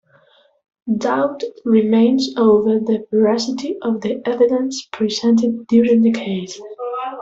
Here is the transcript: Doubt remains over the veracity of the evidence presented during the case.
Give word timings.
Doubt 0.97 1.43
remains 1.63 2.33
over 2.35 2.79
the 2.79 3.05
veracity 3.11 3.77
of 3.83 4.01
the 4.01 4.19
evidence 4.27 4.87
presented 4.91 5.67
during 5.67 6.01
the 6.01 6.11
case. 6.11 6.59